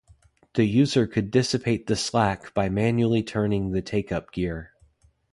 [0.55, 4.73] The user could dissipate the slack by manually turning the take-up gear.